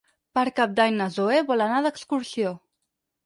Per 0.37 0.43
Cap 0.59 0.71
d'Any 0.79 0.95
na 1.01 1.07
Zoè 1.17 1.43
vol 1.51 1.63
anar 1.67 1.81
d'excursió. 1.87 2.55